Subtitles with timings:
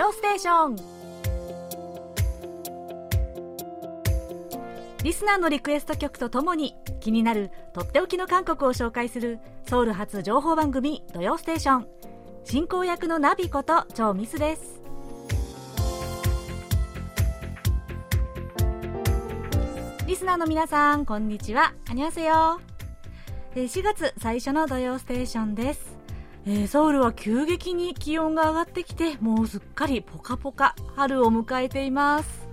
[0.00, 0.76] 曜ステーション」
[5.04, 11.88] リスナーのリクエスト曲とともに気になるとっておきの韓国を紹介するソウル発情報番組「土曜ステーション」
[12.44, 14.80] 進行役のナビこと超ミスです。
[20.06, 21.72] リスナーの皆さんこんにちは。
[21.88, 22.60] 안녕하세요
[23.54, 25.99] 4月最初の土曜ステーションです。
[26.46, 32.48] えー、ソウルは急激に気温が上がってきてもうすっかりポカポカ春を迎えています。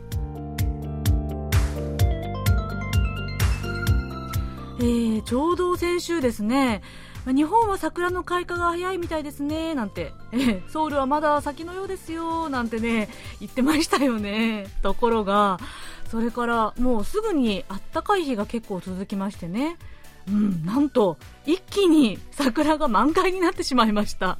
[4.79, 6.83] えー、ちょうど先週ですね
[7.25, 14.67] 日本は桜の開花が早いみたいですねなんて、え、ソウルはまだ先のようですよなんてね言ってましたよね。
[14.83, 15.59] ところが
[16.11, 19.77] それからもうすぐにあったかい日が結構続きましてね。
[20.27, 24.37] うん、なんと一気に桜が満開になってしまいました。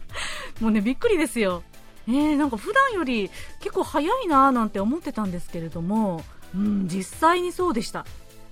[0.59, 1.63] もうねびっくりですよ。
[2.07, 6.23] えー、なんか普段より結構早いなーなんて思ってたんですけれども、
[6.55, 8.05] うん、実際にそうでした、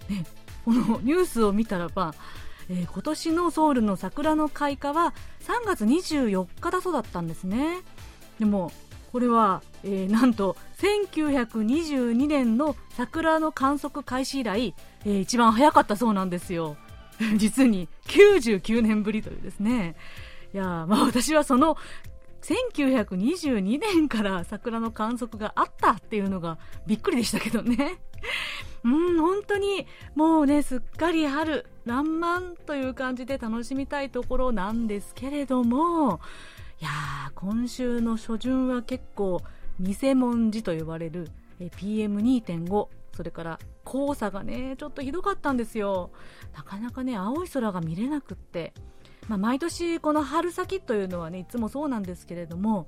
[0.09, 0.25] ね、
[0.65, 2.13] このニュースを見たらば、
[2.69, 7.81] えー、今年のソウルの桜の開花は3月24日だそうだったんですね。
[8.39, 8.73] でも
[9.13, 16.75] これは、えー、なんと1922年の桜の観測開始以来、えー、一番早かったそうなんですよ。
[17.37, 19.95] 実に99年ぶりというですね。
[20.53, 21.77] いやまあ私はその
[22.41, 27.99] 1922年から桜の観測があったっていうのがびっくりでしたけどね。
[28.85, 36.19] うん、本当にもうね、すっかり春、爛漫という感じで楽しみたいところなんですけれども、
[36.79, 39.41] いやー、今週の初旬は結構、
[39.79, 46.11] 偽文字と呼ばれる PM2.5 それから黄砂がねちょっとひどかったんですよ。
[46.55, 48.73] なかなかね青い空が見れなくって、
[49.27, 52.87] まあ、毎年この春先というのはねいつもそうなんですけれども、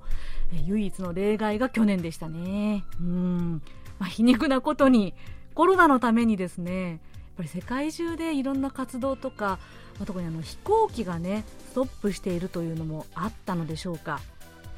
[0.52, 2.84] え唯一の例外が去年でしたね。
[3.00, 3.62] うん、
[3.98, 5.14] まあ、皮肉なことに
[5.54, 7.00] コロナのためにですねやっ
[7.36, 9.58] ぱり世界中でいろんな活動とか、
[9.98, 14.20] まあ、特にあの飛行機がねストップしているというのもあったのでしょうか。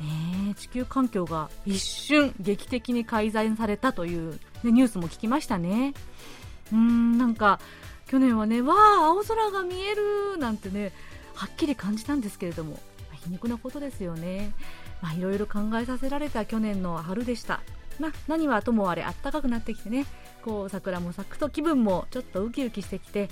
[0.01, 5.95] ね、地球環境が一瞬劇的に改善されたという、ね、ニュースも聞きましたね。
[6.73, 7.61] うんなんか
[8.07, 10.93] 去年はね、わあ、青空が見えるなんてね、
[11.35, 12.81] はっきり感じたんですけれども、
[13.25, 14.53] 皮肉なことですよね。
[15.01, 17.61] まあ、いろいろ考えさせられた去年の春でした。
[18.01, 20.07] まあ、何はともあれ、あったかくなってきてね、
[20.43, 23.29] こう桜も咲くと気分もちょっとウキウキしてきて、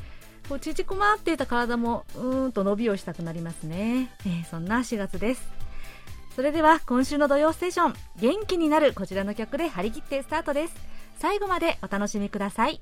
[0.48, 4.10] こう縮こまっていた体もうーんと伸びをしたくなりますね。
[4.24, 5.57] えー、そんな4月です。
[6.38, 10.74] それでは今週の土曜ステーション元気になるこちらの曲で張り切ってスタートです。
[11.18, 12.80] 最後までお楽しみください。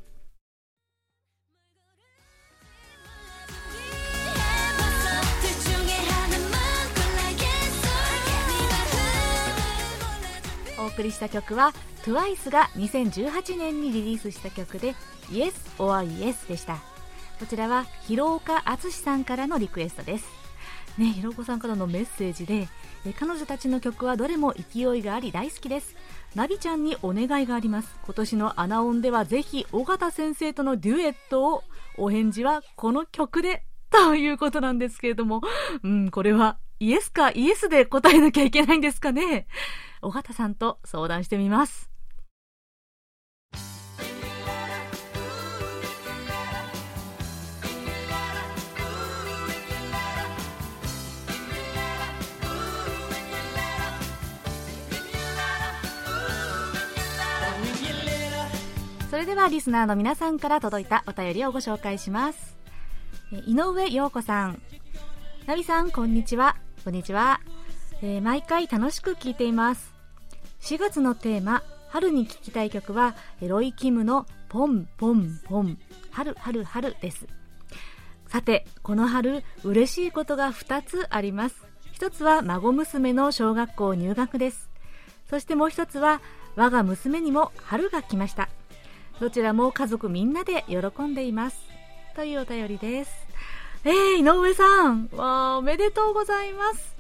[10.78, 11.72] お送りした曲は
[12.04, 14.94] TWICE が2018年にリリースした曲で
[15.30, 16.76] Yes or Yes でした。
[17.40, 20.35] こちらは広岡敦さんからのリクエストです。
[20.98, 22.68] ね、ひろこさんからのメッセージで
[23.04, 25.94] え彼女たちの曲はどれも勢いがあり大好きです。
[26.34, 27.98] ナビちゃんにお願いがあります。
[28.04, 31.64] 今年のアナオンではぜひ尾形先生とのデュエットを
[31.98, 35.42] お返事はこの曲でということなんですけれども。
[35.82, 39.46] うんこれはイエスかイエスで答えなきゃいけないんですかね。
[40.02, 41.95] 尾形さんと相談してみます。
[59.16, 62.58] それではリスナーの皆さんから届いたお便りをご紹介します。
[63.46, 64.60] 井上陽子さん。
[65.46, 66.54] ナビさんこんにちは。
[66.84, 67.40] こんにちは、
[68.02, 69.94] えー、毎回楽しく聞いています。
[70.60, 75.78] 4月のテーマ春に聴きたい曲はロイ・キムのポンポンポン。
[76.10, 77.26] 春春春です。
[78.28, 81.64] さてこの春嬉しいことが2つあります。
[81.98, 84.68] 1つは孫娘の小学校入学です。
[85.30, 86.20] そしてもう1つは
[86.54, 88.50] 我が娘にも春が来ました。
[89.18, 91.58] どちらも家族みんなで喜んでいます。
[92.14, 93.26] というお便りです。
[93.84, 95.08] えー、井上さん。
[95.16, 96.94] わおめでとうございます。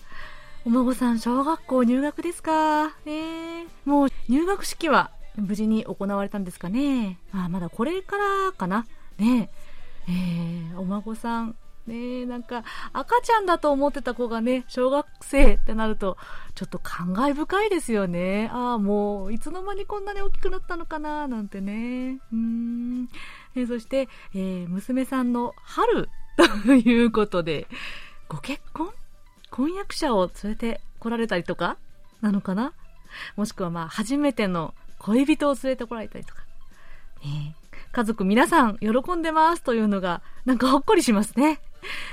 [0.64, 2.96] お孫さん、小学校入学ですか？
[3.04, 7.18] えー、もう入学式は無事に行われたんですかね？
[7.32, 8.86] あ、まだこれからかな？
[9.18, 9.50] ね
[10.08, 11.54] えー、お孫さん、
[11.86, 16.16] ねなんか赤ちゃんだと思ってた子がね、小学生ってなると、
[16.54, 18.50] ちょっと感慨深いですよね。
[18.52, 22.18] ああ、もう、いつの間にこんなに大きくなったのかな、なんてね。
[22.32, 23.08] うん。
[23.54, 26.08] え、そして、えー、娘さんの春
[26.64, 27.66] ということで、
[28.28, 28.90] ご結婚？
[29.50, 31.76] 婚約者を連れて来られたりとか？
[32.20, 32.72] なのかな？
[33.36, 36.42] もしくはまあ、初めての恋人を連れてこられたりとか？
[37.24, 37.54] ね、
[37.92, 41.60] 家族皆さん喜んでますというのが、なんかほっこりしますね。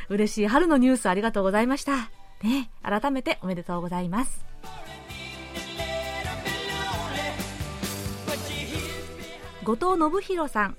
[0.10, 2.10] 嬉しい春のニュースありがとうございました。
[2.42, 4.44] ね、改めておめでとうございます。
[9.64, 10.78] 後藤信弘さん。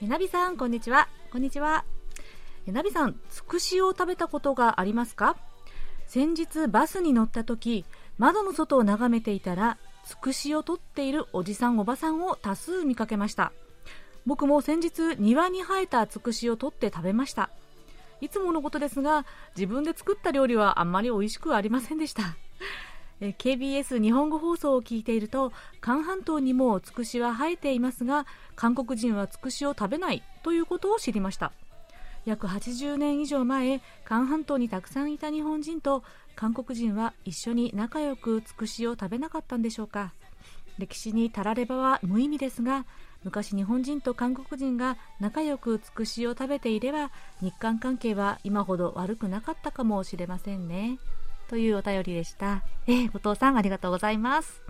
[0.00, 1.08] えなびさん、こんにちは。
[1.32, 1.84] こんにちは。
[2.66, 5.36] えなびさん、つくしを食べたことがありますか？
[6.06, 7.84] 先日バスに乗った時、
[8.18, 13.52] 窓の外を眺めていたら、つくしを取っているおじさんおばさんを多数見かけました。
[14.26, 17.50] 僕も先日庭に生えたつくしを取って食べました。
[18.24, 22.36] いつものことですが、自分で作った料理はあんまり美味しくありませんでした。
[23.20, 28.26] KBS 日本語放送を聞いていると韓半島にもつくしは生えていますが
[28.56, 31.52] 韓国人はつくしを食べないということを知りました
[32.24, 36.02] 約80年以上前韓半島にたくさんいた日本人と
[36.34, 40.12] 韓国人は一緒に仲良くつくしを食べなかったんでしょうか
[40.76, 42.84] 歴史にたらればは無意味ですが
[43.24, 47.10] 昔日本人と韓国人が仲良くつくしを食べていれば
[47.40, 50.98] 日韓関係は今ほど悪くなかったかもしれませんね
[51.48, 52.62] というお便りでした。
[52.86, 54.62] えー、後藤さんありがとうございます。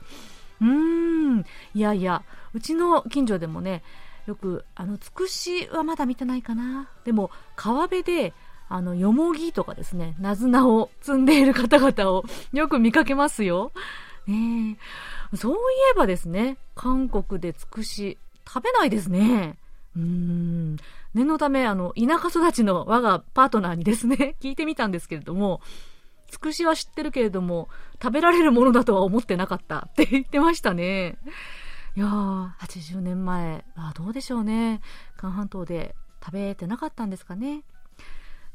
[0.61, 2.23] うーん、いやいや、
[2.53, 3.83] うちの近所でもね、
[4.27, 6.89] よく、あの、つくしはまだ見てないかな。
[7.05, 8.33] でも、川辺で、
[8.69, 13.73] あの、よもぎとかですね、なずなを積んでいる方々を よく見かけますよ。
[14.27, 14.79] ね
[15.35, 15.57] そうい
[15.93, 19.59] えばですね、韓国でつくし、食べないですね。
[19.97, 20.77] うーん。
[21.15, 25.61] 念のため、あの、田舎育ちの我がパートナーにですね、 聞いてみたんですけれども、
[26.29, 27.69] つくしは知ってるけれども、
[28.03, 31.19] 食べられるものだとは思ってなかったって 言ってましたね。
[31.97, 34.81] いやー、80年前、あどうでしょうね。
[35.17, 35.95] 韓半島で
[36.25, 37.63] 食べてなかったんですかね。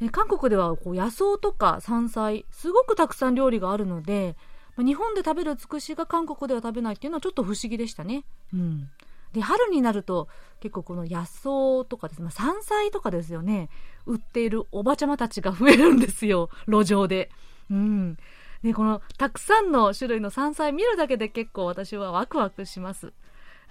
[0.01, 4.35] え韓国ではこう野草とか山菜、すごくたくさん料理があるので、
[4.77, 8.23] 日本で食べるつくしが韓国では食べないっていうのはちょっと不思議でしたね。
[8.53, 8.89] うん。
[9.33, 10.27] で、春になると
[10.59, 13.69] 結構この野草とかですね、山菜とかですよね、
[14.05, 17.29] 売っているおばちゃまたちが増えるんですよ、 路上で。
[17.69, 18.17] うん。
[18.63, 23.13] で、このたくさんの種類の山菜見るだけで結構私はワクワクします。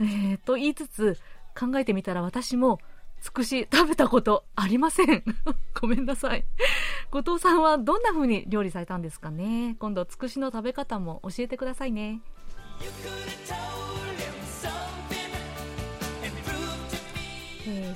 [0.00, 1.18] えー、と言いつつ、
[1.58, 2.78] 考えてみたら私も
[3.20, 5.24] つくし食べたことありません。
[5.80, 6.44] ごめんなさい。
[7.10, 12.20] 後藤さんはどんな風に料理されたんですかね今度つくしの食べ方も教えてくださいね。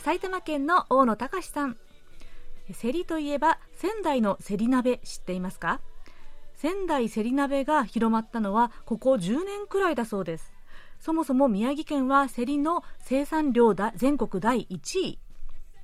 [0.02, 1.76] 埼玉県の大野隆さん。
[2.72, 5.80] セリといえば仙台のセリ鍋知っていますか？
[6.56, 10.52] 仙台せり鍋が広まったのはここ10年くらいだそうです。
[10.98, 15.20] そもそも宮城県はセリの生産量だ全国第1位。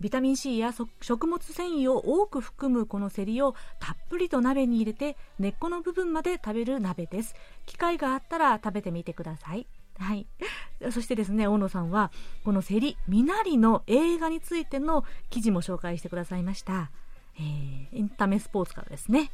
[0.00, 7.36] ビタミン C や食物繊維を多く含むこのセリをたっぷりと鍋に入れて根っこの部分まで食べる鍋です。
[7.66, 9.68] 機会があったら食べてみてください。
[9.98, 10.26] はい。
[10.90, 12.10] そしてですね、大野さんは、
[12.44, 16.90] このセリ、ミナリの映画についての記事も紹介してくださいました。
[17.36, 19.30] えー、エンタメスポーツからですね。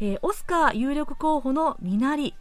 [0.00, 2.34] えー、オスカー有力候補のミナリ、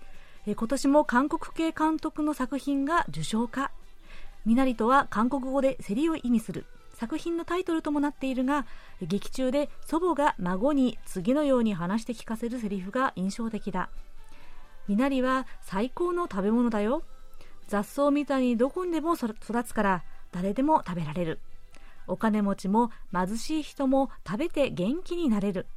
[0.45, 3.71] えー、今年も韓国系監督の作品が受賞か
[4.45, 8.65] ミナリとは韓国語で競りを意味する作品のタイトルともなっているが
[9.01, 13.89] 劇中で祖母が孫に次のように話して聞かせるセリフが印象的だ
[14.87, 17.03] ミナリは最高の食べ物だよ
[17.67, 21.39] 雑草みたいにどこにでも育つから誰でも食べられる
[22.07, 25.67] お金持ちも貧しい人も食べて元気になれる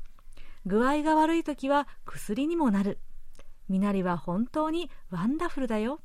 [0.66, 2.98] 具合が悪い時は薬にもなる。
[3.68, 6.00] ミナリは本当にワンダフルだよ。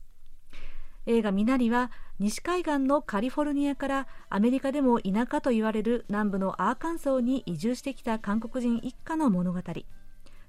[1.05, 9.59] 映画ミナリは西海岸のカリフォルニアからアメリカでも田舎と言われる南部のアーカンソーに移住してきた韓国人一家の物語。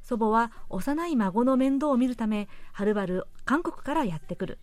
[0.02, 4.58] 祖母は幼い孫の面倒を見るためはるばる韓国からやってくる。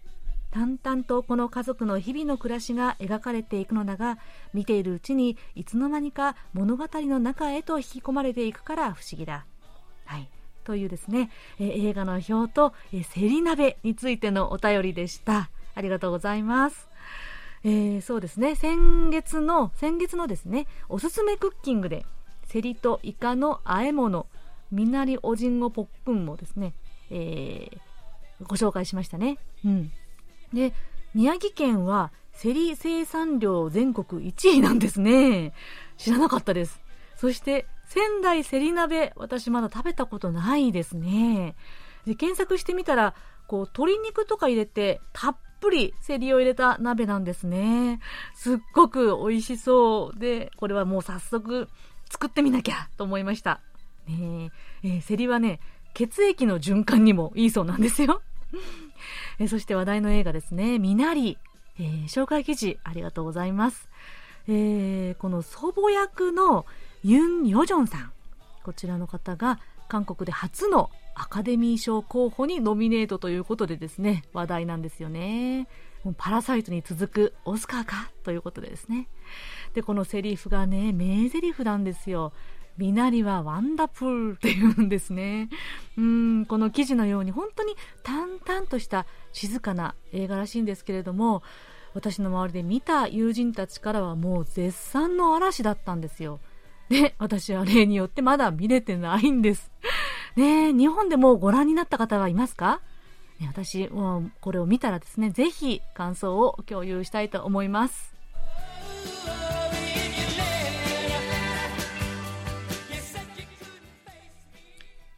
[0.52, 4.18] 淡々とこの家族の日々の暮らしが描かれていくのだが
[4.54, 9.46] 見ているうちにいつの間にか物語の中へと引き込まれていくから不思議だ。
[10.06, 10.30] はい、
[10.66, 15.50] というですね、え、映画の表と、えー、セリ鍋についてのお便りでした。
[15.74, 16.90] ありがとうございます。
[17.64, 22.06] えー、そうですね、先月の、先月のですね、おすすめクッキングで、
[22.46, 24.28] セリとイカの和え物、
[24.72, 26.74] みなりおじんごポップンもですね、
[27.10, 27.80] えー、
[28.42, 29.38] ご紹介しましたね。
[29.64, 29.92] うん。
[30.54, 30.74] で、
[31.14, 35.54] 宮城県はセリ生産量全国1位なんですね。
[35.98, 36.80] 知らなかったです。
[37.16, 41.56] そして仙台セリ鍋、私まだ食べたことないですね。
[42.06, 43.14] で検索してみたら、
[43.48, 48.00] こう、鶏肉とか入れて、たっぷりセリを入れた鍋なんですね。
[48.34, 51.68] すっごく美味しそうで、これはもう早速
[52.10, 53.60] 作ってみなきゃと思いました。
[54.08, 54.52] ね
[54.84, 55.60] えー、セリはね、
[55.94, 58.22] 血液の循環にもいいそうなんですよ。
[59.40, 61.38] えそして話題の映画ですね、みなり、
[61.80, 63.90] えー、紹介記事ありがとうございます。
[64.48, 66.66] えー、この祖母役の
[67.04, 68.12] ユン・ヨジョンさん、
[68.64, 75.68] こちらの方が韓国で初のアカデミー賞候補にノミネートということでですね、話題なんですよね。
[76.04, 79.08] もうパラサイトに続くオスカーかということでですね。
[79.74, 82.34] で、このセリフがね、名セリフなんですよ。
[82.78, 85.50] みなりはワンダフルって言うんですね。
[85.98, 91.44] うん、この記事のように本当に淡々とした静かな映画らしいんですけれども、
[91.94, 96.40] 私の周りで見た友人たちからはもう絶賛の嵐だったんですよ。
[96.90, 99.72] で、私は例によってまだ見れてないんです。
[100.36, 102.82] ね日本でもご覧になった方はいますか、
[103.48, 108.12] 私、もうこれを見たらですね、ぜひ感想を共有したいと思います。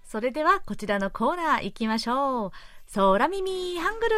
[0.05, 2.51] それではこちらのコーナー行きましょう。
[2.95, 4.15] 空耳ハングル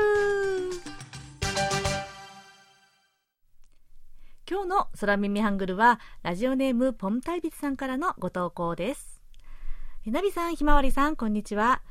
[4.49, 9.21] 今日の空耳ハングルはラジオネームポンタイビスさんからのご投稿です。
[10.05, 11.83] ナビさん、ひまわりさん、こんにちは。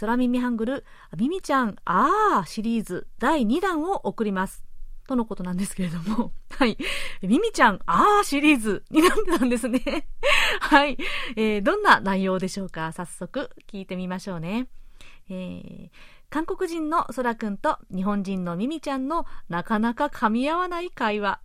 [0.00, 0.84] 空耳ハングル、
[1.18, 4.64] ミミちゃん、あーシリーズ第2弾を送ります。
[5.06, 6.78] とのことなんですけれども、 はい。
[7.20, 10.08] ミミちゃん、あーシリーズになってたんですね。
[10.60, 10.96] はい。
[11.36, 12.90] えー、どんな内容でしょうか？
[12.92, 14.68] 早速聞いてみましょうね。
[15.28, 15.90] えー、
[16.32, 21.42] 韓国人のソラくんと日本人のミミちゃんのなかなか噛み合わない会話。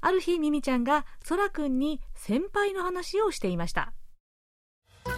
[0.00, 3.92] ある日ミミちゃんがソラくんに先輩の話をしていました。
[5.06, 5.10] ね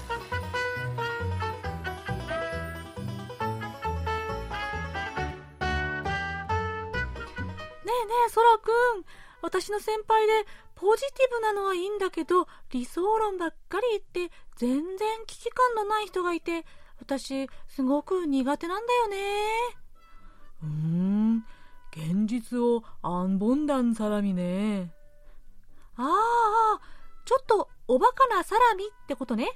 [7.84, 9.04] えねえ、そらくん。
[9.42, 10.32] 私の先輩で
[10.74, 16.64] ポジティブなのはいいんだけど、理想論ばっかり言って、全然危機感のない人がいて、
[17.00, 19.16] 私、すごく苦手なんだよね。
[20.62, 21.44] うーん、
[21.92, 24.92] 現実をアンボンダンサラミね。
[25.96, 26.80] ああ、
[27.24, 29.48] ちょっとおバカなサラミってことね。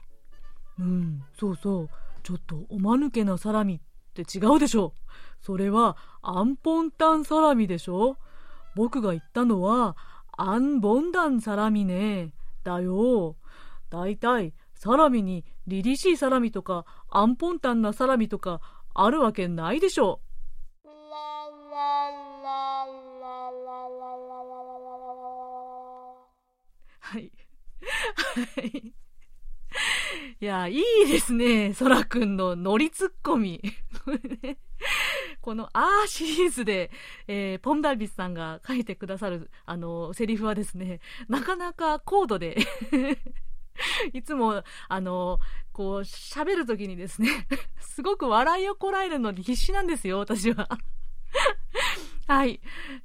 [0.78, 1.88] うん、そうそう。
[2.22, 3.80] ちょっとおまぬけなサラミっ
[4.12, 4.92] て違うでしょ。
[5.40, 8.16] それはアンポンタンサラミでしょ。
[8.74, 9.96] 僕が言ったのは、
[10.36, 12.32] アンボンダンサラミね。
[12.62, 13.36] だよ。
[13.90, 18.60] だいたい、サラミに凛々しいサラミとか、アンポンタンなサラミとか、
[18.94, 20.88] あるわけないでしょう。
[27.00, 27.30] はい。
[28.56, 28.94] はい。
[30.40, 31.74] いや、いいですね。
[31.74, 33.60] そらくんのノリツッコミ。
[35.40, 36.90] このあーシリーズで、
[37.26, 42.56] えー、ポンダービスさんが書いてくださる、あの、セリフはですね、なかなか高度で
[44.12, 45.38] いつも、あの、
[45.72, 47.46] こう、喋るときにですね
[47.80, 50.68] すごく笑いをこらえるのに必死なんですよ、私は
[52.26, 52.60] はい。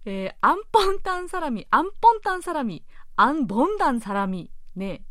[0.06, 2.84] えー、アンポンタンサラミ、アンポンタンサラミ、
[3.16, 5.06] アンボンダンサラミ、ね。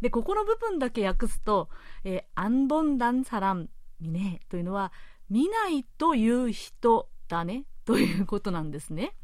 [0.00, 1.68] で、ここの部分だけ訳すと、
[2.04, 3.68] えー、アンボンダンサラミ
[4.00, 4.92] ね、というのは、
[5.28, 9.14] 見ないという人だねということなんですね。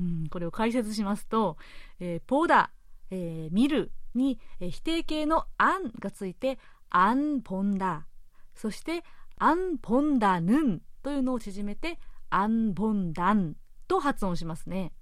[0.00, 1.56] うん、これを解説しますと、
[2.00, 2.70] えー、ポダ、
[3.10, 6.58] えー、見るに、え、否定形のアンがついて、
[6.90, 8.06] アンポンダ。
[8.54, 9.02] そして、
[9.38, 11.98] アンポンダヌンというのを縮めて、
[12.30, 13.56] アンボンダン
[13.88, 14.92] と発音しますね。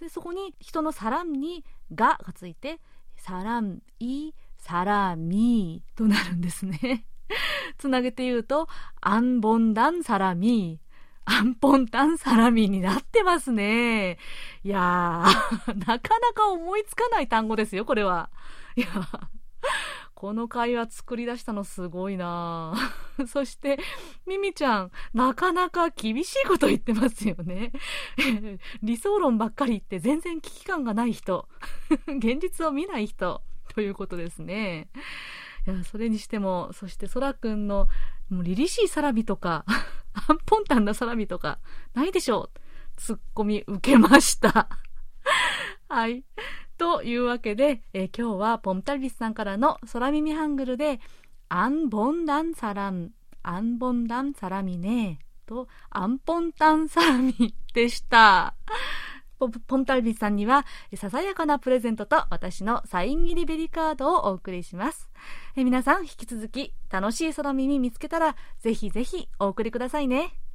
[0.00, 2.80] でそこに人のサランにががついて、
[3.16, 7.04] サランイ、サラミとなるんですね。
[7.78, 8.68] つなげて言うと、
[9.00, 10.80] アンボンダンサラミ、
[11.30, 14.16] アンポンタンサラミになってますね。
[14.64, 18.30] いやー、 なかなか思いつかない単語ですよ、これは。
[18.76, 18.88] いや
[20.14, 22.74] この会話作り出したのすごいな
[23.28, 23.78] そして、
[24.26, 27.72] ミミちゃん、なかなか厳しいこと言ってますよね。
[28.82, 31.46] 理想論ばっかり言って全然危機感がない人。
[32.06, 33.42] 現実を見ない人。
[33.74, 34.88] ということですね。
[35.66, 37.86] いや、それにしても、そしてそらくんの、
[38.28, 39.64] もう凛々しいサラミとか、
[40.28, 41.58] アンポンタンなサラミとか、
[41.94, 42.60] ないでしょう。
[42.96, 44.68] ツッコミ受けました。
[45.88, 46.24] はい。
[46.76, 51.00] というわけで、えー、今日はポンタルビスさんからの空耳ハングルで、
[51.48, 53.10] アンボンダンサラン、
[53.42, 58.54] アンボンダンサラミね、と、アンポンタンサラミでした。
[59.38, 60.66] ポンタルビスさんには、
[60.96, 65.10] ささやかなプレゼントと私のサイン入りベリーカードをお送りします。
[65.56, 70.47] え皆さん、引き続き楽しい空耳見つけたら、ぜひぜひお送りくださいね。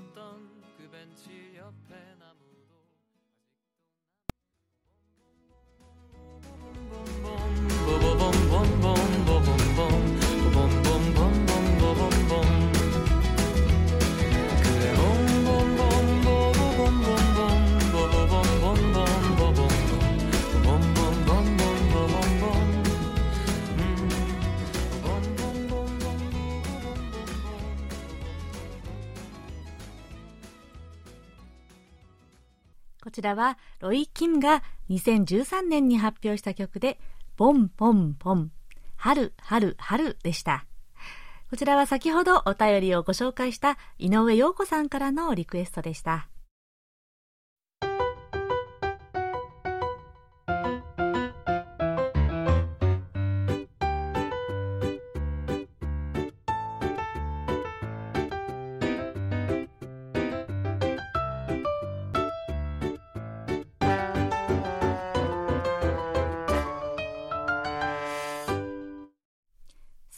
[0.00, 2.19] 앉았던 그 벤치 옆엔
[33.10, 37.00] こちらはロイ・キムが2013年に発表した曲で、
[37.36, 38.52] ボンボンボン、
[38.94, 40.64] 春、春、春でした。
[41.50, 46.28] こちらは先ほどお便りをご紹介した井上陽子さんからのリクエストでした。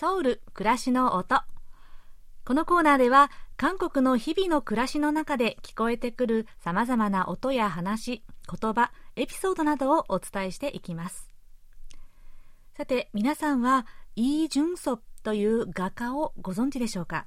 [0.05, 1.43] ソウル暮らしの音。
[2.45, 11.31] このコーナーでは韓国の日々の暮らしの中で聞こえてくるさまざまな音や話言葉エピソードなどをお伝えしていきます。
[12.77, 17.27] さて皆さんはイー・ジュンソプという画家をご存知でしょうか？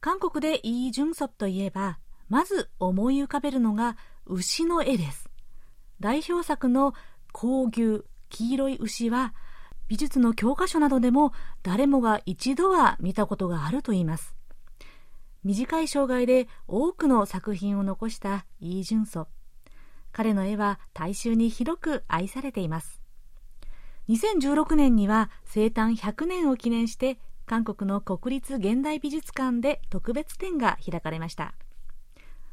[0.00, 3.96] 韓国でイー・ジュンソプといえばまず思い浮かべるのが
[4.26, 5.30] 牛の絵です。
[6.00, 6.94] 代表作の
[7.32, 9.34] 黄牛黄色い牛は
[9.90, 11.32] 美術の教科書などでも
[11.64, 14.36] 誰もが一度は見たことがあるといいます。
[15.42, 19.26] 短い生涯で多くの作品を残したイー・ジュンソ。
[20.12, 23.02] 彼の絵は大衆に広く愛されています。
[24.08, 31.52] 2016年には生誕100年を記念して韓国の国立現代美術館で特別展が開かれました。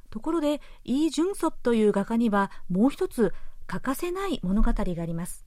[0.09, 3.31] ところで、イ・ジュンソという画家にはもう一つ
[3.67, 5.45] 欠かせない物語があります。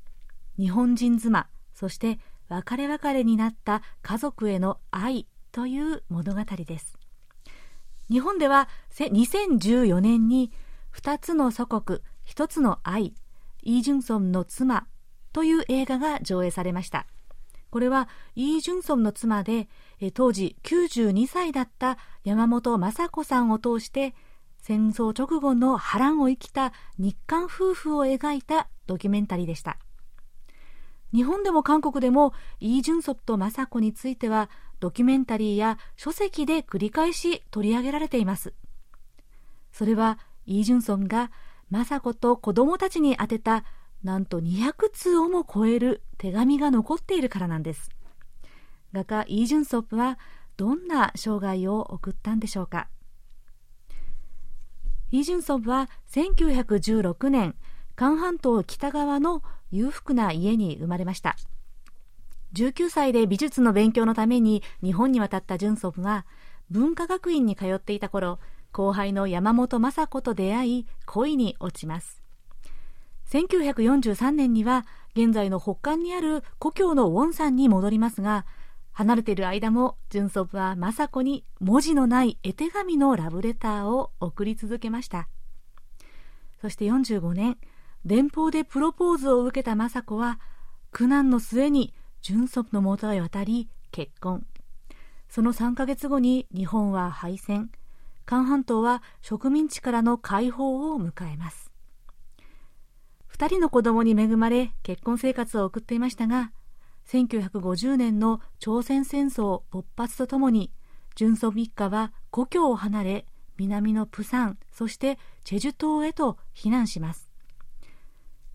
[0.56, 6.98] 日本人妻、そして別れ別れになった家族への愛という物語です。
[8.10, 10.52] 日本では2014年に
[10.92, 13.14] 2つの祖国1つの愛
[13.62, 14.86] イ・ージュンソンの妻
[15.32, 17.06] という映画が上映されました。
[17.70, 19.68] これはイ・ージュンソンの妻で
[20.14, 24.14] 当時92歳だった山本雅子さんを通して
[24.58, 29.78] 戦争直後の波乱を生きた日韓夫婦を描いたドキュメンタリーでした。
[31.12, 38.54] 日本でも韓国でもイ・ジュンソプと雅子についてはドキュメンタリーや書籍で繰り返し取り上げられています。
[39.72, 41.30] それはイ・ジュンソンが
[41.70, 43.64] 雅子と子供たちに宛てた
[44.02, 47.90] なんと200通をも超える手紙が残っているからなんです。
[48.92, 50.18] 画家イ・ジュンソプは
[50.56, 52.88] どんな生涯を送ったんでしょうか。
[55.10, 57.54] イ・ジュンソプは1916年、
[57.94, 61.36] 韓半島北側の裕福な家に生まれました。
[62.54, 66.26] 19歳で美術の勉強のために日本に渡ったジュンソフは
[66.70, 68.38] 文化学院に通っていた頃
[68.72, 72.22] 後輩の山本雅子と出会い恋に落ちます。
[73.30, 78.44] 1943年には現在の北韓にある故郷のウォン山に戻りますが
[78.92, 85.28] 離れている間もジュンソプは雅子に文字のない絵手紙のラブレターを送り続けました。
[86.60, 87.56] そして45年
[88.06, 90.40] 電報でプロポーズを受けた雅子は
[90.90, 94.46] 苦難の末に純祖のもとへ渡り結婚。
[95.28, 97.70] その3ヶ月後に日本は敗戦。
[98.24, 101.70] 韓半島は植民地からの解放を迎えます。
[103.40, 106.52] 2人の子供に恵まれ結婚生活を送っていましたが
[107.08, 110.70] 1950年の朝鮮戦争勃発とともに
[111.14, 117.29] 純祖一家は故郷を離れ南のプサンそしてチェジュ島へと避難します。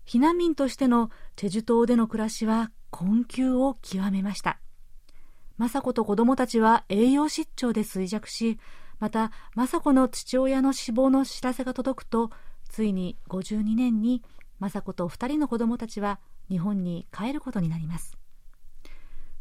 [0.06, 4.58] 避難民としてのチェジュ島での暮らしは困窮を極めました。
[5.58, 8.58] 雅子と子供たちは栄養失調で衰弱し、
[8.98, 12.30] また雅子の父親の死亡の知らせが届くと、
[12.68, 14.22] ついに52年に
[14.60, 18.16] 雅子と2人の子供たちは日本に帰ることになります。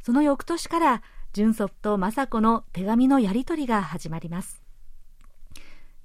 [0.03, 1.01] その翌年から、
[1.33, 4.61] ジュンソンと雅子の手紙のやり取りが始まります。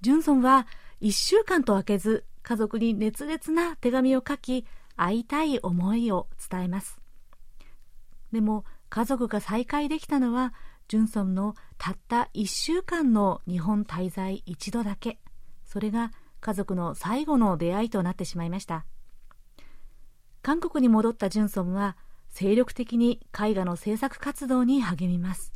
[0.01, 0.67] ジュンソンは
[1.01, 7.01] 1週間と空けず家族に熱烈な手紙を書き会いたい思いを伝えます。
[8.33, 10.53] でも家族が再会できたのは
[10.89, 15.19] ジュンソンのたった1週間の日本滞在一度だけ。
[15.65, 18.85] それが家族の最後の出会いとなってしまいました。
[20.43, 21.97] 韓国に戻ったジュンソンは
[22.31, 25.53] 精力的に絵画の制作活動に励みます。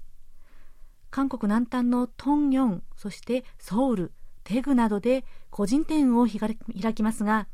[1.11, 4.13] 韓国南端のトンヨンそしてソウル
[4.45, 7.49] テグなどで個人店を開きますが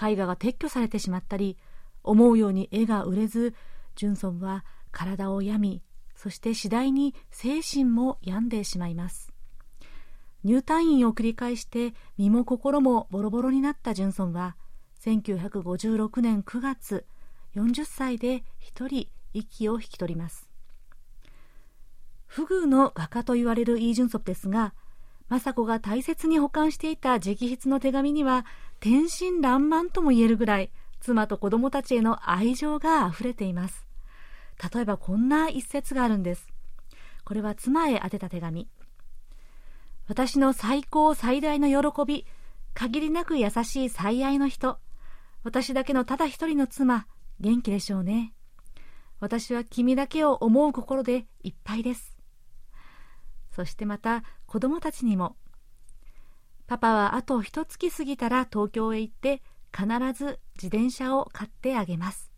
[0.00, 1.58] 絵画が撤去されてしまったり
[2.02, 3.54] 思うように絵が売れず
[3.96, 5.82] ジュンソンは体を病み
[6.16, 9.32] そして次第に精神も病んでしまいます。
[10.44, 14.56] 入退院を繰り返して身も心もボロボロになったジュンソンは
[15.00, 17.04] 1956年9月
[17.56, 20.48] 40歳で一人息を引き取ります。
[22.26, 24.74] 不遇の画家と言われるイ・ジュンソプですが
[25.32, 28.44] 雅子が大切に保管していた直筆の手紙には
[28.80, 33.86] 天真爛漫とも言えるぐらい妻と子供たちへの愛情が溢れています。
[34.74, 36.46] 例えばこんな一節があるんです。
[37.24, 38.68] これは妻へ宛てた手紙。
[40.06, 42.26] 私の最高最大の喜び
[42.74, 44.78] 限りなく優しい最愛の人。
[45.44, 47.06] 私だけのただ一人の妻
[47.40, 48.34] 元気でしょうね。
[49.18, 52.16] 私は君だけを思う心でいっぱいです。
[53.54, 55.34] そしてまた子供たちにも。
[56.66, 59.40] パパはあと一月過ぎたら東京へ行って
[59.74, 62.30] 必ず自転車を買ってあげます。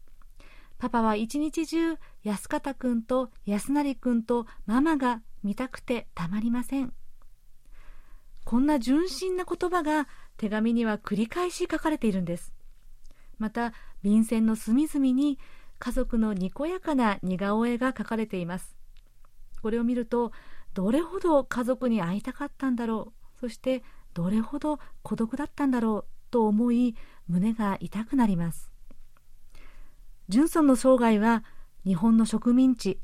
[0.78, 6.92] パパは一日中安方くんと安成くんとママが見たくてたまりません。
[8.44, 12.52] こんな純真な言葉が手紙には繰り返し書かれているんです。
[13.40, 13.72] また
[14.04, 15.40] 便箋の隅々に
[15.80, 18.76] 家族のにこやかな似顔絵が書かれています。
[19.62, 20.30] これを見ると
[20.74, 23.40] どれほど家族に会いたかったんだろう。
[23.40, 23.82] そして
[24.12, 26.14] どれほど孤独だったんだろう。
[26.30, 26.96] と思い
[27.28, 28.72] 胸が痛くなります。
[30.28, 31.44] ジュンソンの生涯は
[31.86, 32.98] 日本の植民地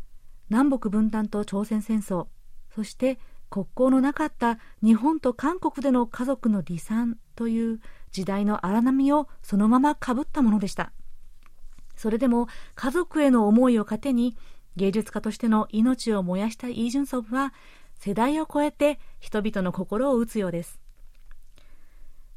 [0.49, 2.27] 南北分断と朝鮮戦争。
[2.75, 7.81] そして国交のなかった日本と韓国での家族の離散という
[8.11, 10.93] 時代の荒波をそのままかぶったものでした。
[11.95, 14.37] それでも家族への思いを糧に
[14.81, 17.53] 芸術家としての命を燃やしたイ・ジュンソンは
[17.97, 20.81] 世代を超えて人々の心を打つようです。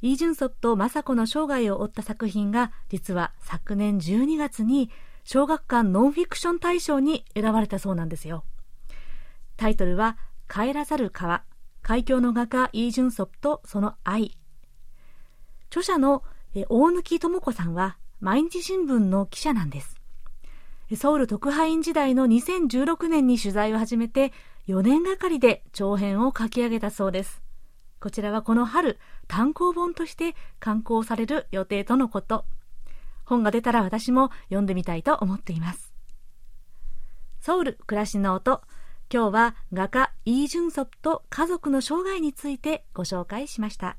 [0.01, 4.91] イ・ジュンソンと雅子の生涯を追った作品が実は昨年12月に
[5.23, 8.43] 小学館ノンフィクション大賞に選ばれたそうなんですよ。
[9.55, 10.17] タイトルは
[10.49, 11.45] 帰らざる川。
[11.81, 14.37] 海峡の画家イ・ジュンソプとその愛。
[15.69, 16.23] 著者の
[16.67, 20.02] 大貫智子さんは毎日新聞の記者なんです。
[20.95, 24.33] ソウル特派員時代の2016年に取材を始めて
[24.67, 27.41] 4年がかりで長編を書き上げたそうです。
[27.99, 32.45] こちらはこの春単行本として刊行される予定とのこと。
[33.25, 35.93] 本が出たら私も読んでみたいと思っています。
[37.39, 38.61] ソウル暮らしの音。
[39.13, 43.97] 今日は画家イ・ジュンソプと家族の生涯についてご紹介しました。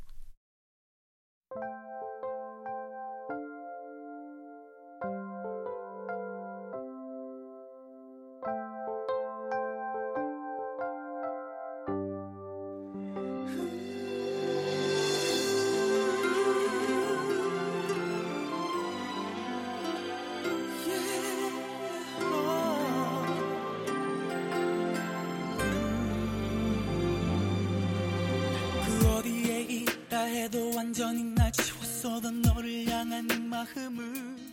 [32.45, 34.44] 너를 향한 마음을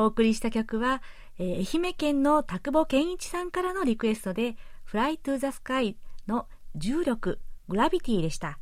[0.00, 1.02] お送りした曲は、
[1.38, 4.56] えー、愛媛県の田久保健一さんからのリクエストで、
[4.90, 5.94] Fly to the Sky
[6.26, 8.58] の重力、グラビティでした。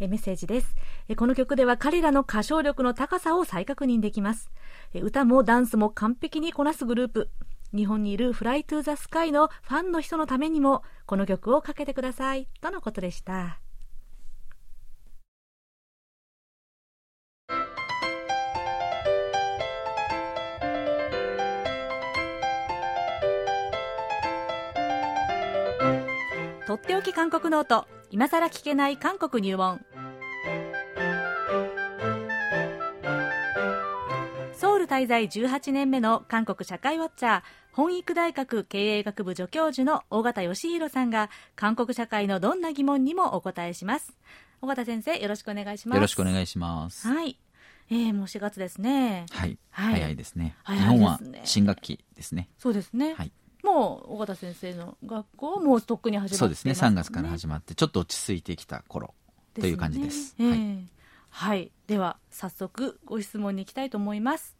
[0.00, 0.74] えメッセージです、
[1.08, 4.50] えこの曲では彼らの歌唱力の高さを再確認できます。
[4.94, 7.30] え歌もダンスも完璧にこなすグループ。
[7.74, 12.48] 日本にいる Fly to the Sky のファンの人のためにも、この曲をかけてください。
[12.62, 13.60] とのことでした。
[26.68, 27.86] とっておき韓国ノート。
[28.10, 29.80] 今さら聞けない韓国入門。
[34.52, 44.18] ソウル滞在18年目の韓国社会ウォッチャー本育大学経営学部助教授の尾形義弘さんが韓国社会のどんな疑問にもお答えします。
[44.60, 45.96] 尾形先生よろしくお願いします。
[45.96, 47.08] よろしくお願いします。
[47.08, 47.38] はい。
[47.90, 49.24] えー、もう4月ですね。
[49.30, 52.50] はい、はい、早いですね、ね、日本は新学期ですね。
[52.58, 53.14] そうですね。
[53.14, 56.72] はいもう尾形先生の学校もうとっくに始まって、ね、そうですね。
[56.72, 59.14] 3月から始まってちょっと落ち着いてきた頃
[59.54, 60.50] という感じです、ねえ。
[60.50, 60.88] ー、はい、
[61.30, 64.56] はい、では早速ご質問に行きたいと思います。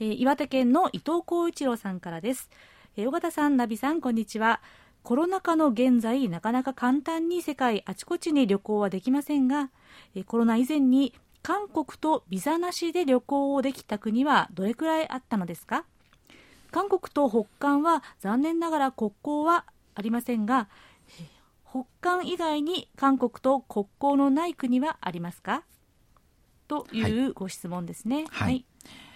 [0.00, 2.50] えー、岩手県の伊藤浩一郎さんからです、
[2.96, 4.60] えー、尾形さんナビさんこんにちは。
[5.02, 9.70] コロナ禍の現在なかなか簡単に世界あちこちに旅行はできませんが、
[10.16, 15.84] えー、コロナ以前に韓国とビザなしで旅行をできた国はどれくらいあったのですか？
[16.76, 20.68] 韓国と北韓は残念ながら国交はありませんが
[21.70, 25.62] 北韓以外に韓国と国交のない国はありますか？
[26.68, 28.26] というご質問ですね。
[28.28, 28.64] はい、はい、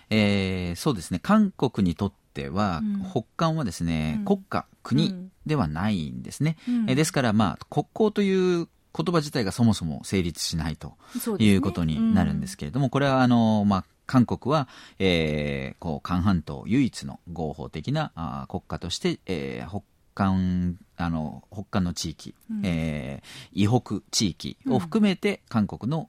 [0.09, 1.21] えー、そうですね。
[1.23, 10.95] 韓国にとっては、うん、北韓はですね、うん、国家国ではないんですね、うん、えですからまあ国交という言葉自体がそもそも成立しないと
[11.39, 14.67] いうことになるんですけれども、ね、これはあの、まあ、韓国は、
[14.99, 19.83] えー、こう韓半島唯一の合法的なあ国家として、えー、北
[20.17, 26.09] 韓あの北韓の地域、うん、えー、以北地域を含めて韓国の、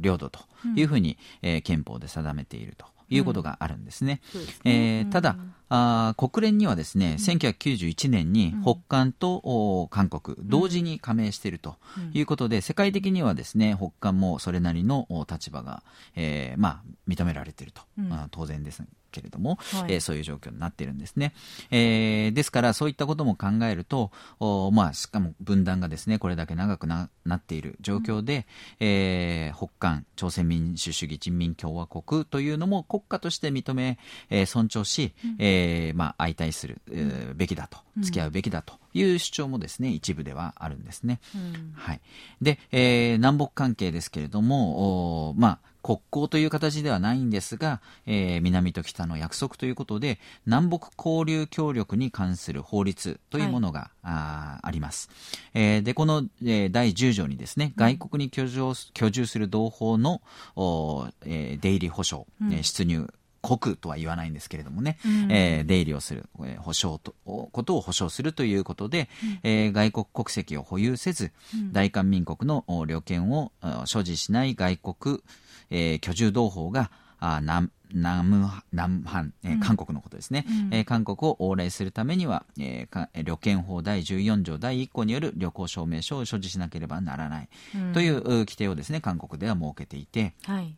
[0.00, 0.40] 領土と
[0.76, 4.20] いうふうに、うん、えー、憲法で定めているということがあるんですね。
[4.34, 5.36] うん、えー、ただ、
[5.68, 11.76] あ国連にはですね、1991年に北韓と韓国、同時に加盟していると
[12.12, 15.82] いうことで、世界的にはですね、北韓もそれなりの立場が、
[16.16, 21.34] えー、まあ、認められていると、まあ、当然ですけれども、はい、えー、そういう状況になっているんですね。
[21.70, 28.46] えー、ですから、そういったことも考えると、おまあ、しかも分断がですね、これだけ長くななっている状況で、
[28.80, 33.98] うん、えー、北韓朝鮮民主主義人民共和国というのも国家として認め、
[34.30, 41.20] えー、尊重し、うん、えー、まあ、相対する、えー、べきだと、付き合うべきだという主張もですね、一部ではあるんですね。
[41.34, 42.00] うん、はい。
[42.40, 55.08] で、えー、南北関係ですけれども、おまあ、国交という形ではないんですが、えー、南と北の約束ということで南北交流協力に関する法律というものが、はい、ああります、
[55.54, 60.20] えー、でこの、えー、第10条にですね外国に居住居住する同胞の、
[60.54, 63.08] おえー、出入り保障、うん、出入
[63.42, 73.52] 国とは言わないんですけれどもね、うん、えー、出入りをする、えー、保証とことを保証するということで、うん、えー、外国国籍を保有せず、うん、大韓民国の領権を
[73.84, 75.22] 所持しない外国、
[75.70, 87.48] えー、居住同胞があ南南南韓、えー、韓国のことですね、うん、えー、韓国を往来するためには、えー、旅券法第14条第1項による旅行証明書を所持しなければならない、
[87.92, 90.76] という規定をですね韓国では設けていて、はい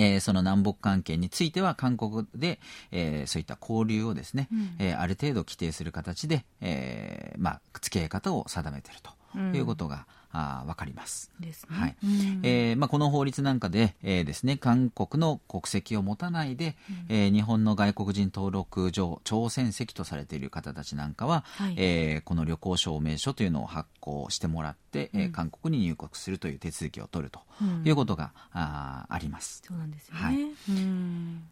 [0.00, 2.58] えー、その南北関係については韓国で、
[2.90, 11.30] えー、そういった交流をですね、うん、えー、ある程度規定する形で、えーまあ、付き合い方を定めているということが、あ分かります。
[11.40, 11.76] ですね。
[11.76, 11.96] はい。
[12.42, 16.76] えー、まあ、この法律なんかで、えー、ですね、韓国の国籍を持たないで、
[17.08, 27.40] うん、えー、日本の外国人登録上、朝鮮籍とされている方たちなんかは、はい、えー、この旅行証明書というのを発行してもらって、うん、えー、韓国に入国するという手続きを取ると
[27.84, 29.62] いうことが、うん、ああります。
[29.66, 30.20] そうなんですよね。
[30.20, 30.42] はい。
[30.68, 31.42] うん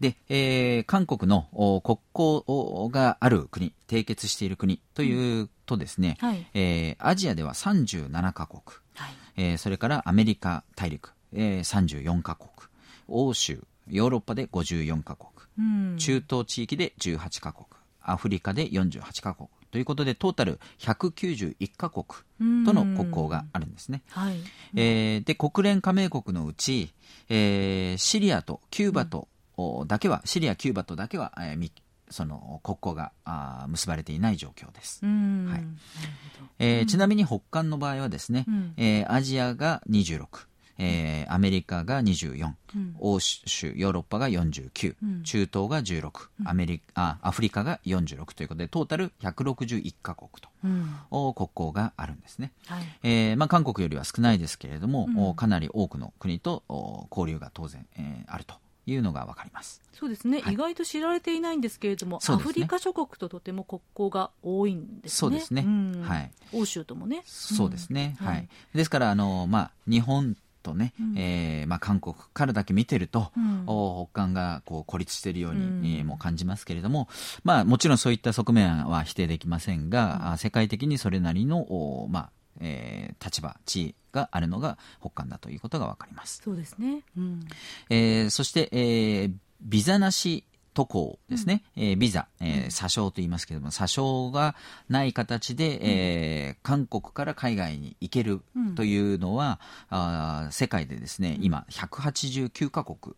[0.00, 1.48] で、えー、韓国の
[1.82, 6.28] 国交がある国、締結している国というとですね、うん。
[6.28, 8.62] はい、えー、アジアでは37カ国、
[8.94, 12.48] はい、えー、それからアメリカ大陸、えー、34カ国、
[13.08, 15.62] 欧州、ヨーロッパで54カ国、う
[15.94, 17.66] ん、中東地域で18カ国、
[18.02, 19.48] アフリカで48カ国。
[19.70, 22.04] ということでトータル191カ国
[22.64, 24.02] との国交があるんですね。
[24.10, 24.36] はい、
[24.76, 26.92] えー、で国連加盟国のうち、
[27.28, 29.26] えー、シリアとキューバと
[29.86, 31.72] だけは、シリア、キューバとだけは、えー、
[32.10, 35.04] その国交があ結ばれていない状況です。
[35.04, 35.64] はい。
[36.58, 40.26] えー、ちなみに北韓の場合はですね、うん、えー、アジアが26、
[40.78, 46.10] えー、アメリカが24、うん、欧州、ヨーロッパが49、うん、中東が16、
[46.44, 56.62] アメリカあアフリカが46ということでトータル161カ国と、うん、国交があるんですね、はい、えー、まあ、韓国よりは少ないですけれども、かなり多くの国と
[57.10, 58.54] 交流が当然、えー、あると
[58.86, 59.82] いうのがわかります。
[59.92, 65.16] そうですね、はい、意外と知られていないんですけれども、ね、アフリカ諸国ととても国交が多いんですね。
[65.16, 65.62] そうですね。
[65.66, 66.30] うん、はい。
[66.52, 67.22] 欧州ともね。
[67.24, 68.16] そうですね。
[68.20, 68.48] うん、はい。
[68.74, 77.08] ですからあのまあ日本とね、うん、えー、まあ、韓国からだけ見てると、うん、北韓がこう孤立しているように、うん、えー、も感じますけれども、
[77.44, 86.40] まあ、もちろんそういった側面は否定できませんが、うん、世界的にそれなりの、まあえー、立場地位があるのが北韓だということが分かります。
[86.44, 87.40] そうですね、うん
[87.90, 94.56] えー、そして、えー、ビザなし渡航ですね、うん、えー、ビザ、えー、詐称と言いますけれども、詐称が
[94.88, 98.42] ない形で、うん、えー、韓国から海外に行ける
[98.74, 99.60] というのは、
[99.90, 103.14] うん、あ世界でですね、今、189カ国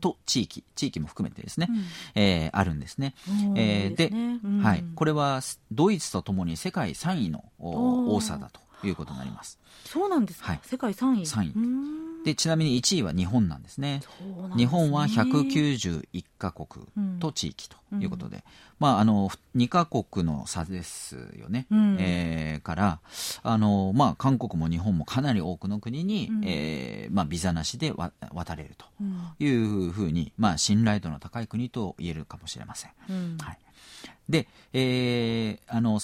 [0.00, 1.84] と地域、地域も含めてですね、うん、
[2.20, 3.14] えー、あるんですね。
[3.56, 9.58] えー、で、ねうん、はい、これはドイツとともに世界3位の多さだということになります。
[9.84, 11.22] そうなんですか、はい、世界3位。
[11.22, 12.10] 3位。
[12.24, 14.02] でちなみに1位は日本なんですね。
[14.02, 16.86] すね日本は191カ国
[17.18, 18.42] と地域ということで、うん、
[18.78, 21.66] まあ、あの2カ国の差ですよね。
[21.70, 23.00] うん、えー、から
[23.42, 27.92] あの、まあ、韓国も日本もかなり多くの国に、うん、えー、まあ、ビザなしで
[28.32, 28.86] 渡れると
[29.42, 32.90] いうふうに、まあ、信頼度の高い国と言えるかもしれません。
[33.38, 33.58] はい、
[34.28, 36.00] で、えー、あの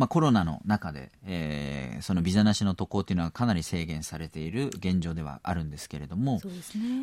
[0.00, 6.40] まあ、コロナの中で、えー、そのビザなしの渡航というのはかなり制限されている現状ではあるんですけれども、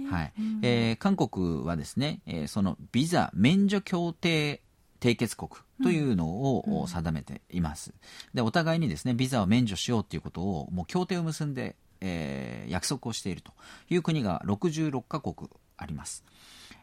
[0.09, 0.33] はい。
[0.63, 4.63] えー、韓国はですね、えー、そのビザ免除協定
[4.99, 5.51] 締結国
[5.83, 7.93] というのを定めています、
[8.33, 13.51] でお互いにですねビザを免除しようということをもう協定を結んで、えー、約束をしていると
[13.91, 16.23] いう国が66カ国あります、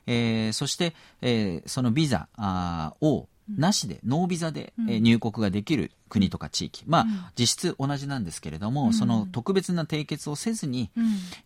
[0.06, 2.28] えー、そして、えー、そのビザ
[3.00, 10.90] をなしで、ノービザで入国ができる国とか地域、まあ、実質同じなんですけれども、その特別な締結をせずに、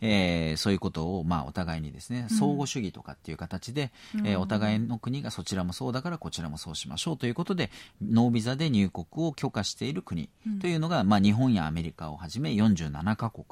[0.01, 3.91] えー、そういうことを、まあ、お互いにですね、相互主義とかっていう形で、
[4.25, 7.17] えー、お互いの国がそちらもそうだからこちらもそうしましょう。
[7.17, 7.71] ということで、
[8.03, 10.29] ノービザで入国を許可している国
[10.61, 13.47] というのが、まあ、日本やアメリカをはじめ47カ国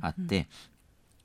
[0.00, 0.48] あって、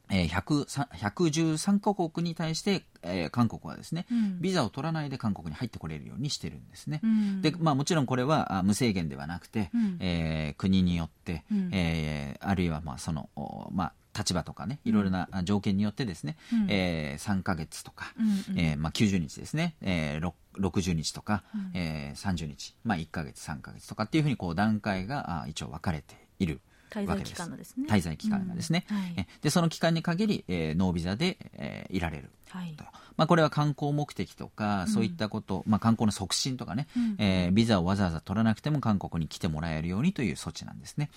[0.10, 7.02] えー、113カ国に対して、えー、韓国はですね、うん、ビザを取らないで韓国に入ってこれるようにしてるんですね。
[7.04, 13.30] うん、で、まあもちろんこれはあ無制限ではなくて、うん、えー、国によって、うん、えー、あるいはまあその、
[13.72, 27.88] まあ立場とかね、いろいろな条件によってですね、うん、えー、3か月とか、うんうん、えー、まあ、90日ですね、えー、60日とか、うん、えー、30日、まあ、1か月、3か月とかっていうふうにこう段階があ一応分かれている滞在期間ですね。
[27.90, 28.86] 滞在期間がですね。
[28.90, 32.30] うんはい、で、その期間に限り、えー、ノービザで、えー、いられる。
[32.50, 32.74] はい、
[33.18, 41.10] まあ、これは観光目的とか、そういったこと、まあ、観光の促進とかね、うん、えー、ビザをわざわざ取らなくても韓国に来てもらえるようにという措置なんですね。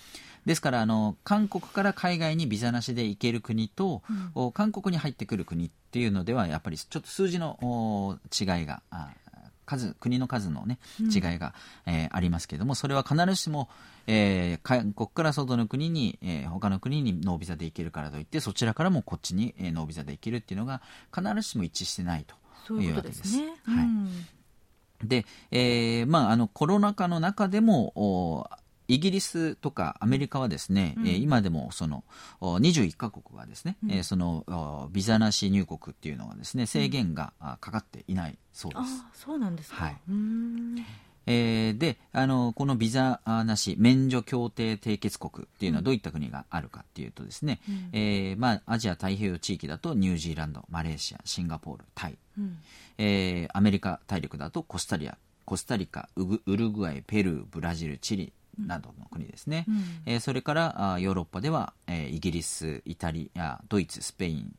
[0.45, 4.01] ですから、あの、韓国から海外にビザなしで行ける国と、
[4.35, 8.81] うん、韓国に入ってくる国っていうのでは、やっぱりちょっと数字の違いが
[9.77, 11.53] 数国の数の、ね、違いが、
[11.87, 13.69] うん、えー、ありますけれどもそれは必ずしも、
[14.07, 20.81] えー、韓国から外の国に、えー、他の国にノービザで行けるからといってそちらからもこっちに、えー、ノービザで行けるっていうのが
[21.15, 22.25] 必ずしも一致してない
[22.67, 23.37] というわけです。
[23.37, 23.83] ね、は
[25.03, 28.49] い、で、えーまあ、あのコロナ禍の中でも
[28.87, 32.03] イギリスとかアメリカはですね、うん、今でもその
[32.41, 38.81] 21カ国はですね、うん、そのビザなし入国っていうのはですね制限がかかっていないそうです。
[38.81, 39.97] あそうなんですか、はい
[41.27, 52.57] えー、であのこのビザなし免除協定締結国っていうのはどういった国があるかっていうとですね、うん、えー、まあ、アジア太平洋地域だとニュージーランドマレーシアシンガポールタイ、うん、
[52.97, 64.55] えー、アメリカ大陸だとコスタリアコスタリカウルグアイペルーブラジルチリなどの国ですね、うん、えー、それからあヨーロッパでは、えー、イギリスイタリアドイツスペイン、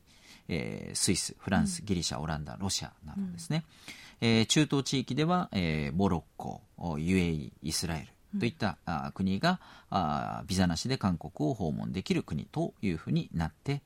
[0.48, 13.82] えー、スイスフランス、ギリシャオランダロシアなどですね、うん、えー、中東地域では、えー、モロッコ UAE イスラエルといった、うん、あ国があビザなしで韓国を訪問できる国というふうになって、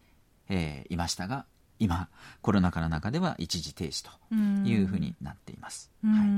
[0.51, 1.47] えー、いましたが
[1.79, 2.09] 今
[2.43, 4.35] コロナ禍の中では一時停止と
[4.69, 5.91] いうふうになっています。
[6.03, 6.29] はい。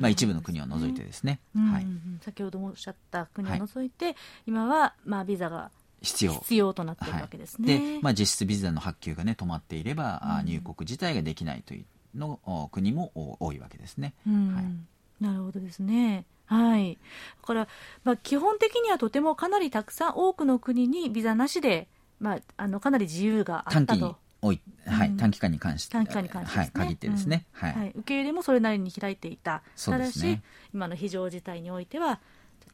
[0.00, 1.40] まあ、一部の国を除いてですね。
[1.54, 1.86] はい、
[2.22, 5.70] 先ほどもおっしゃった国を除いて、はい、今はまあビザが
[6.02, 6.32] 必要。
[6.32, 7.74] 必要となっているわけですね。
[7.74, 11.84] はい、で、まあ、実質ビザの発給が、ね、止まっていれば、うん、入国自体ができないという
[12.14, 14.14] の国も多いわけですね。
[14.26, 16.24] はい、なるほどですね。
[16.46, 16.98] はい、
[17.40, 17.68] だから、
[18.04, 21.88] まあ、基本的にはとてもかなりたくさん多くの国にビザなしで、
[22.20, 24.16] まあ、あのかなり自由があったと。
[24.42, 30.38] 多い、はい、短期間に関して短期間に関して、ね、はい、限ってですね、うん、はい、受け入れもそれなりに開いていた、ただし
[30.74, 32.20] 今の非常事態においては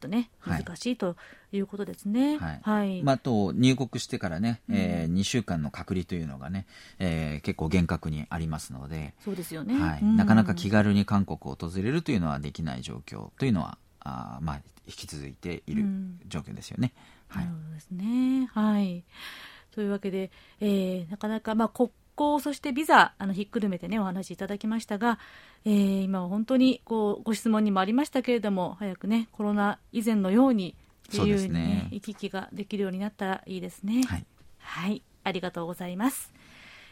[0.01, 1.15] とね難しいと
[1.51, 2.37] いうことですね。
[2.37, 2.59] はい。
[2.63, 6.65] はい、まあ、と入国してからね、うん、えー、2週間の隔離というのがね、
[6.99, 9.79] えー、結構厳格にありますので、そうですよね。
[9.79, 9.99] はい。
[10.01, 15.85] うん、なかなか気軽に韓国を訪れるというのはできない状況というのは、あまあ引き続いている
[16.27, 16.93] 状況ですよね。
[17.33, 17.45] うん、はい。
[17.47, 18.49] そうですね。
[18.53, 19.03] はい。
[19.71, 21.89] というわけで、えー、なかなか、まあ、国
[22.21, 25.17] 交、そしてビザ、あのひっくるめてね、お話しいただきましたが、
[25.65, 30.75] えー、今は本当にこうご質問にもありましたけれども、早くね、コロナ以前のように、
[31.11, 34.03] 自由に、ねね、行き来ができるようになったらいいですね。
[34.03, 34.25] はい、
[34.59, 36.31] はい、ありがとうございます。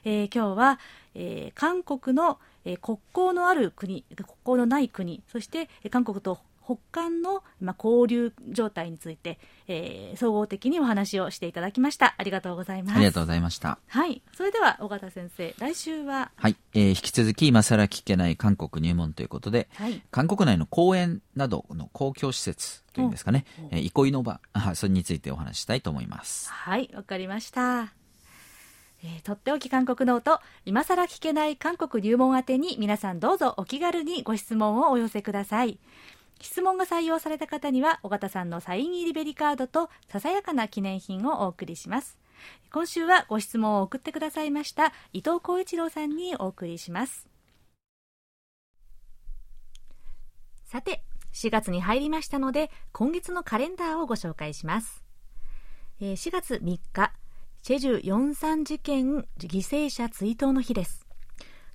[0.03, 0.79] えー、今日は、
[1.15, 12.13] えー、韓国の、えー、国交のある国、国交のない国、そして、えー、韓国と北韓の、まあ、交流状態について、えー、総合的にお話をしていただきました。
[12.15, 12.95] ありがとうございます。
[12.95, 13.79] ありがとうございました。
[13.87, 14.21] はい。
[14.33, 16.29] それでは尾形先生来週は？
[16.35, 26.51] はい、えー、引き続き今更聞けない韓国入門ということで、はい、韓国内の公園などの公共施設というんですかね、えー、憩いの場あそれについてお話したいと思います。
[26.51, 26.91] はい。
[26.93, 27.93] わかりました。
[29.01, 35.79] えー、とっておき韓国ノート今さら聞けない韓国入門宛てに皆さんどうぞお気軽にご質問をお寄せください
[36.41, 42.17] 質問が採用された方には尾形さんのサイン入りベリカードとささやかな記念品をお送りします。
[42.71, 47.27] 今週はご質問を送ってくださいました伊藤浩一郎さんにお送りします。
[50.65, 55.03] さて4月に入りましたので今月のカレンダーをご紹介します。
[55.99, 57.13] 4月3日
[57.61, 61.05] チェジュ43事件犠牲者追悼の日です。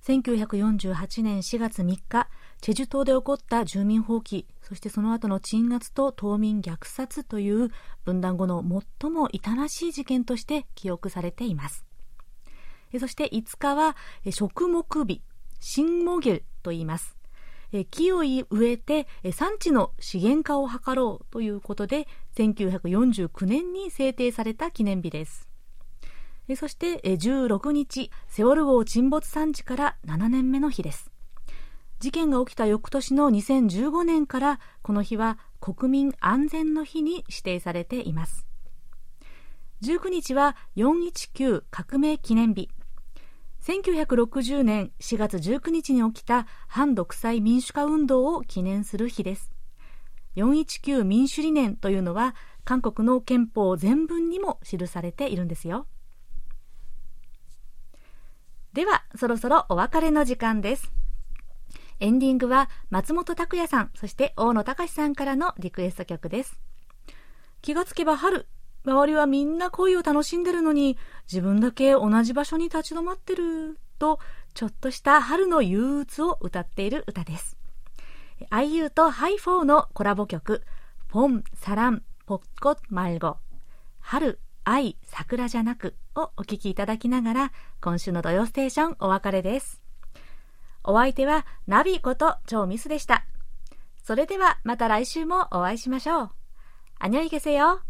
[0.07, 2.27] 1948年4月3日
[2.65, 7.69] チェジュ島で起こった住民放棄そしてその後の鎮圧と島民虐殺という
[8.05, 8.65] 分断後の
[8.99, 11.85] 最も痛ましい事件として記憶されています。
[12.99, 13.95] そして5日は
[14.31, 15.21] 食木日
[15.59, 17.15] 新モゲルと言います。
[17.91, 25.47] 木を植えて産地の資源化を図ろうということで1949年に制定された記念日です。
[26.55, 31.11] そして16日セウォル号沈没産地から7年目の日です。
[31.99, 38.45] 事件が起きた翌年の2015年からこの日は国民安全の日に指定されています。
[39.81, 42.69] 19日は419革命記念日。
[43.63, 49.51] 1960年4月19日に起きた反独裁民主化運動を記念する日です。
[50.35, 55.87] 419民主理念というのは韓国の憲法全文にも記されているんですよ。
[58.73, 60.91] ではそろそろお別れの時間です。
[61.99, 66.59] エンディングは松本拓也さんそして大野隆さんからのリクエスト曲です
[67.61, 68.47] 気がつけば春
[68.85, 74.19] 周りはみんな恋を楽しんでるのに、自分だけ同じ場所に立ち止まってる、と、
[74.53, 77.57] ちょっとした春の憂鬱を歌っている歌です。
[78.51, 80.63] IU と HIGH4のコラボ曲、
[81.07, 83.37] 봄、사랑、벚꽃、말고、
[83.99, 89.84] 春、愛、桜じゃなくをお聴きいただきながら、今週の土曜ステーションお別れです。
[90.84, 93.24] お相手はナビこと超ミスでした。
[94.02, 96.30] それではまた来週もお会いしましょう。
[97.02, 97.80] 안녕히계세 요。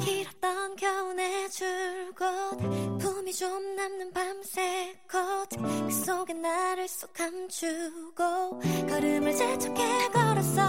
[0.00, 10.62] 길었던 겨울의 줄곧 품이 좀 남는 밤새 꽃그 속에 나를 쏙 감추고 걸음을 재촉해 걸었어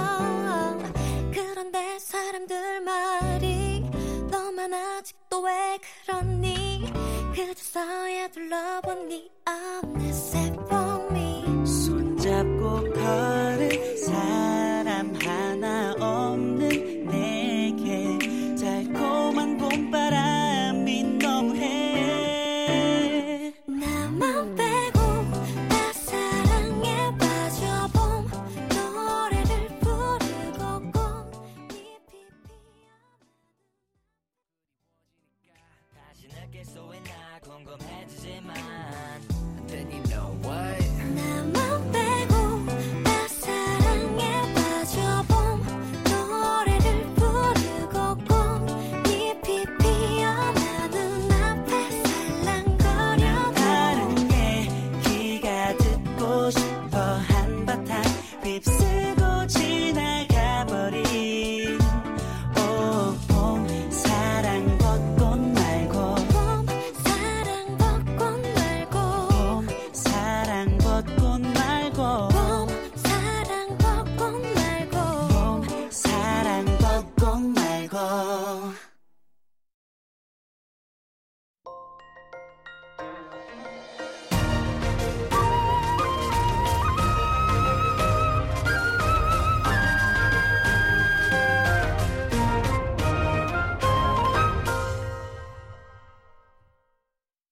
[1.32, 3.89] 그런데 사람들 말이
[4.30, 6.91] 너만 아직도 왜 그러니
[7.39, 14.67] 그저서야 둘러본 네 어느새 봄이 손잡고 걸은 사